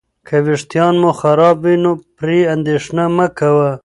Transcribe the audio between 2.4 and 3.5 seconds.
اندېښنه مه